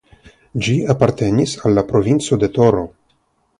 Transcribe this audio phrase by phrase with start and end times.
[0.67, 2.85] Ĝi apartenis al la Provinco de Toro.